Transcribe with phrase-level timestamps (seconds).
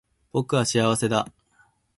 [0.31, 1.27] 僕は幸せだ